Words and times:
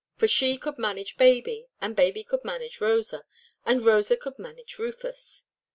For 0.17 0.27
she 0.27 0.57
could 0.57 0.79
manage 0.79 1.15
baby, 1.15 1.67
and 1.79 1.95
baby 1.95 2.23
could 2.23 2.43
manage 2.43 2.81
Rosa, 2.81 3.23
and 3.67 3.85
Rosa 3.85 4.17
could 4.17 4.39
manage 4.39 4.79
Rufus. 4.79 5.45